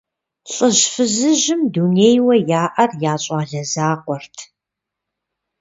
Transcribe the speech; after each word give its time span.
ЛӀыжь-фызыжьым 0.53 1.61
дунейуэ 1.73 2.35
яӀэр 2.61 2.91
я 3.11 3.15
щӀалэ 3.23 3.61
закъуэрт. 3.71 4.35